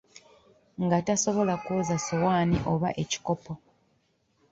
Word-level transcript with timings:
Nga 0.83 0.97
tasobola 1.07 1.53
kwoza 1.63 1.95
ssowaani 1.99 2.57
oba 2.71 2.89
ekikopo. 3.03 3.53